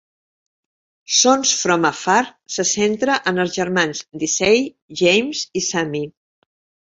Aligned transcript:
"Sons 1.17 1.49
from 1.59 1.85
Afar" 1.89 2.23
se 2.55 2.65
centra 2.69 3.17
en 3.33 3.43
els 3.45 3.53
germans 3.59 4.01
Dicey, 4.23 4.65
James 5.03 5.43
i 5.61 5.63
Sammy. 5.67 6.03